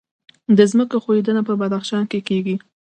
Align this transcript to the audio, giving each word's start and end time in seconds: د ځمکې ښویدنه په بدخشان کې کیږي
د 0.57 0.59
ځمکې 0.71 0.97
ښویدنه 1.03 1.41
په 1.47 1.53
بدخشان 1.61 2.03
کې 2.11 2.19
کیږي 2.27 2.55